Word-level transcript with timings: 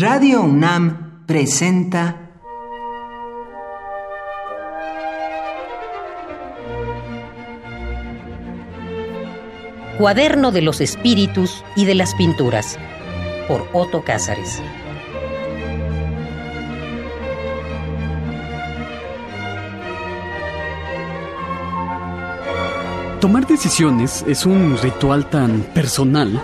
Radio 0.00 0.40
UNAM 0.40 1.26
presenta 1.26 2.30
Cuaderno 9.98 10.52
de 10.52 10.62
los 10.62 10.80
Espíritus 10.80 11.62
y 11.76 11.84
de 11.84 11.94
las 11.94 12.14
Pinturas 12.14 12.78
por 13.46 13.68
Otto 13.74 14.02
Cázares. 14.02 14.62
Tomar 23.20 23.46
decisiones 23.46 24.24
es 24.26 24.46
un 24.46 24.78
ritual 24.78 25.28
tan 25.28 25.60
personal 25.74 26.40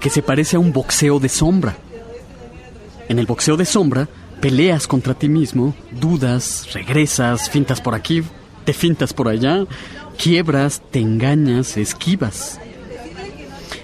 que 0.00 0.08
se 0.08 0.22
parece 0.22 0.56
a 0.56 0.58
un 0.58 0.72
boxeo 0.72 1.20
de 1.20 1.28
sombra. 1.28 1.76
En 3.08 3.18
el 3.18 3.26
boxeo 3.26 3.56
de 3.56 3.64
sombra, 3.64 4.08
peleas 4.40 4.86
contra 4.86 5.14
ti 5.14 5.28
mismo, 5.28 5.74
dudas, 6.00 6.72
regresas, 6.72 7.50
fintas 7.50 7.80
por 7.80 7.94
aquí, 7.94 8.22
te 8.64 8.72
fintas 8.72 9.12
por 9.12 9.28
allá, 9.28 9.64
quiebras, 10.16 10.82
te 10.90 11.00
engañas, 11.00 11.76
esquivas. 11.76 12.60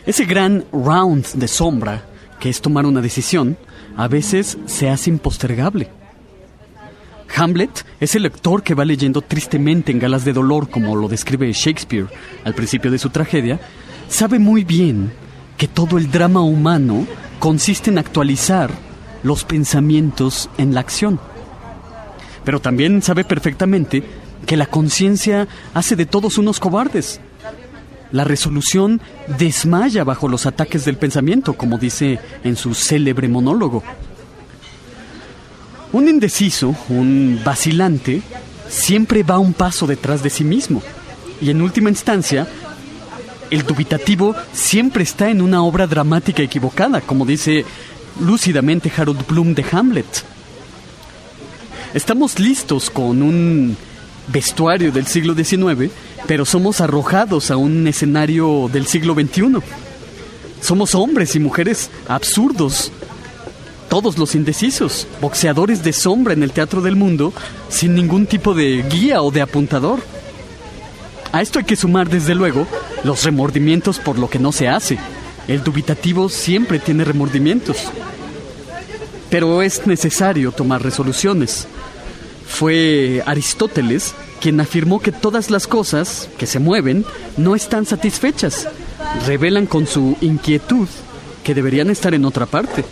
Ese 0.07 0.25
gran 0.25 0.65
round 0.73 1.27
de 1.35 1.49
sombra, 1.49 2.05
que 2.39 2.49
es 2.49 2.61
tomar 2.61 2.87
una 2.87 3.01
decisión, 3.01 3.57
a 3.97 4.09
veces 4.09 4.57
se 4.67 4.89
hace 4.89 5.11
impostergable. 5.11 5.91
Hamlet 7.37 7.85
es 8.01 8.15
el 8.15 8.25
lector 8.25 8.63
que 8.63 8.75
va 8.75 8.85
leyendo 8.85 9.23
tristemente 9.23 9.93
en 9.93 9.99
galas 9.99 10.25
de 10.25 10.33
dolor, 10.33 10.69
como 10.69 10.97
lo 10.97 11.09
describe 11.09 11.53
Shakespeare 11.53 12.07
al 12.45 12.55
principio 12.55 12.91
de 12.91 12.99
su 12.99 13.11
tragedia, 13.11 13.61
sabe 14.09 14.39
muy 14.39 14.65
bien 14.65 15.13
que 15.57 15.69
todo 15.69 15.99
el 15.99 16.11
drama 16.11 16.41
humano 16.41 17.07
consiste 17.39 17.91
en 17.91 17.99
actualizar 17.99 18.71
los 19.23 19.45
pensamientos 19.45 20.49
en 20.59 20.75
la 20.75 20.81
acción. 20.81 21.21
Pero 22.45 22.61
también 22.61 23.03
sabe 23.03 23.25
perfectamente 23.25 24.03
que 24.47 24.57
la 24.57 24.67
conciencia 24.67 25.47
hace 25.75 25.97
de 25.97 26.07
todos 26.07 26.39
unos 26.39 26.61
cobardes. 26.61 27.21
La 28.13 28.25
resolución 28.25 29.01
desmaya 29.39 30.03
bajo 30.05 30.29
los 30.29 30.47
ataques 30.47 30.85
del 30.85 30.97
pensamiento, 30.97 31.55
como 31.55 31.79
dice 31.79 32.19
en 32.43 32.57
su 32.57 32.75
célebre 32.75 33.29
monólogo. 33.29 33.83
Un 35.93 36.09
indeciso, 36.09 36.75
un 36.89 37.41
vacilante, 37.45 38.23
siempre 38.69 39.23
va 39.23 39.39
un 39.39 39.53
paso 39.53 39.87
detrás 39.87 40.23
de 40.23 40.31
sí 40.31 40.45
mismo. 40.45 40.83
Y 41.41 41.51
en 41.51 41.63
última 41.63 41.91
instancia, 41.91 42.47
el 43.51 43.65
dubitativo 43.65 44.35
siempre 44.53 45.03
está 45.03 45.31
en 45.31 45.43
una 45.43 45.63
obra 45.63 45.87
dramática 45.87 46.43
equivocada, 46.43 47.01
como 47.01 47.27
dice 47.27 47.65
lúcidamente 48.19 48.91
Harold 48.97 49.27
Bloom 49.27 49.55
de 49.55 49.65
Hamlet. 49.71 50.25
Estamos 51.95 52.39
listos 52.39 52.91
con 52.91 53.23
un 53.23 53.77
vestuario 54.29 54.93
del 54.93 55.07
siglo 55.07 55.35
XIX, 55.35 55.91
pero 56.27 56.45
somos 56.45 56.81
arrojados 56.81 57.51
a 57.51 57.57
un 57.57 57.87
escenario 57.87 58.69
del 58.73 58.87
siglo 58.87 59.15
XXI. 59.15 59.59
Somos 60.61 60.95
hombres 60.95 61.35
y 61.35 61.41
mujeres 61.41 61.91
absurdos, 62.07 62.93
todos 63.89 64.19
los 64.19 64.35
indecisos, 64.35 65.07
boxeadores 65.21 65.83
de 65.83 65.93
sombra 65.93 66.33
en 66.33 66.43
el 66.43 66.53
teatro 66.53 66.81
del 66.81 66.97
mundo, 66.97 67.33
sin 67.69 67.95
ningún 67.95 68.27
tipo 68.27 68.55
de 68.55 68.85
guía 68.89 69.23
o 69.23 69.31
de 69.31 69.41
apuntador. 69.41 70.01
A 71.33 71.43
esto 71.43 71.59
hay 71.59 71.65
que 71.65 71.77
sumar, 71.77 72.09
desde 72.09 72.35
luego, 72.35 72.67
los 73.05 73.25
remordimientos 73.25 73.99
por 73.99 74.19
lo 74.19 74.29
que 74.29 74.39
no 74.39 74.53
se 74.53 74.69
hace. 74.69 74.99
El 75.49 75.65
dubitativo 75.65 76.29
siempre 76.29 76.79
tiene 76.79 77.05
remordimientos. 77.05 77.77
Pero 79.31 79.63
es 79.63 79.87
necesario 79.87 80.53
tomar 80.53 80.83
resoluciones. 80.83 81.67
Fue 82.47 83.23
Aristóteles 83.27 84.15
quien 84.41 84.61
afirmó 84.61 85.01
que 85.01 85.13
todas 85.13 85.51
las 85.51 85.67
cosas 85.67 86.29
que 86.39 86.47
se 86.47 86.59
mueven 86.59 87.05
no 87.37 87.55
están 87.55 87.87
satisfechas. 87.87 88.67
Revelan 89.27 89.67
con 89.67 89.87
su 89.87 90.17
inquietud 90.21 90.89
que 91.45 91.55
deberían 91.55 91.91
estar 91.91 92.15
en 92.15 92.25
otra 92.25 92.47
parte. 92.47 92.85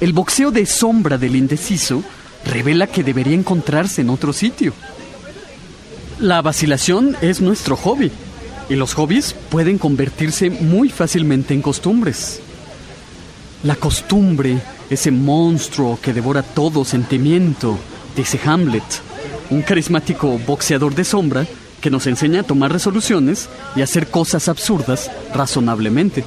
El 0.00 0.12
boxeo 0.12 0.50
de 0.50 0.66
sombra 0.66 1.18
del 1.18 1.36
indeciso 1.36 2.02
revela 2.44 2.86
que 2.86 3.04
debería 3.04 3.34
encontrarse 3.34 4.00
en 4.00 4.10
otro 4.10 4.32
sitio. 4.32 4.72
La 6.18 6.42
vacilación 6.42 7.16
es 7.20 7.40
nuestro 7.40 7.76
hobby 7.76 8.10
y 8.70 8.76
los 8.76 8.94
hobbies 8.94 9.34
pueden 9.50 9.76
convertirse 9.76 10.48
muy 10.48 10.88
fácilmente 10.88 11.52
en 11.52 11.60
costumbres. 11.60 12.40
La 13.64 13.74
costumbre, 13.74 14.58
ese 14.88 15.10
monstruo 15.10 15.98
que 16.00 16.14
devora 16.14 16.42
todo 16.42 16.84
sentimiento, 16.84 17.76
dice 18.16 18.40
Hamlet, 18.46 18.84
un 19.50 19.62
carismático 19.62 20.38
boxeador 20.46 20.94
de 20.94 21.04
sombra 21.04 21.46
que 21.80 21.90
nos 21.90 22.06
enseña 22.06 22.40
a 22.40 22.44
tomar 22.44 22.72
resoluciones 22.72 23.48
y 23.74 23.82
hacer 23.82 24.08
cosas 24.08 24.48
absurdas 24.48 25.10
razonablemente. 25.34 26.24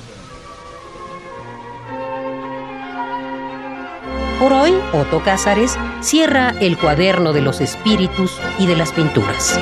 Por 4.40 4.52
hoy, 4.52 4.74
Otto 4.92 5.24
Cázares 5.24 5.78
cierra 6.02 6.54
el 6.60 6.78
cuaderno 6.78 7.32
de 7.32 7.42
los 7.42 7.62
espíritus 7.62 8.32
y 8.60 8.66
de 8.66 8.76
las 8.76 8.92
pinturas. 8.92 9.58